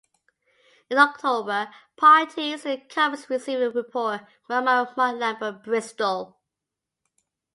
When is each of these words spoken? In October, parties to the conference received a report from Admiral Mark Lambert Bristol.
In 0.89 0.97
October, 0.97 1.69
parties 1.95 2.63
to 2.63 2.69
the 2.69 2.77
conference 2.77 3.29
received 3.29 3.61
a 3.61 3.69
report 3.69 4.21
from 4.47 4.67
Admiral 4.67 4.91
Mark 4.97 5.17
Lambert 5.19 5.63
Bristol. 5.63 6.39